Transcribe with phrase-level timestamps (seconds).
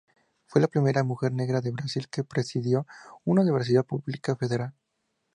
[0.47, 2.87] Fue la primera mujer negra de Brasil que presidió
[3.23, 4.73] una universidad pública federal.